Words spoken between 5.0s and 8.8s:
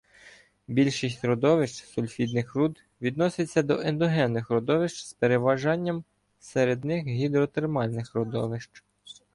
з переважанням серед них гідротермальних родовищ.